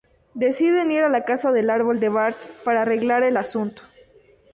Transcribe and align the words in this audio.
Deciden 0.33 0.91
ir 0.91 1.03
a 1.03 1.09
la 1.09 1.25
casa 1.25 1.51
del 1.51 1.69
árbol 1.69 1.99
de 1.99 2.09
Bart 2.09 2.35
para 2.63 2.81
arreglar 2.81 3.21
el 3.21 3.37
asunto. 3.37 3.83